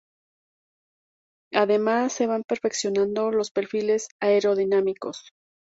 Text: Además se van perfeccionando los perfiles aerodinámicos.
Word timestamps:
Además 1.53 2.13
se 2.13 2.25
van 2.25 2.41
perfeccionando 2.43 3.29
los 3.29 3.51
perfiles 3.51 4.07
aerodinámicos. 4.19 5.31